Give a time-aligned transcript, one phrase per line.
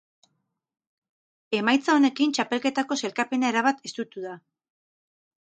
[1.57, 4.35] Emaitza honekin txapelketako sailkapena erabat estutu da.